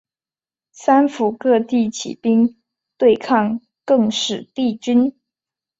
[0.71, 2.59] 三辅各地起兵
[2.97, 5.15] 对抗更始帝军。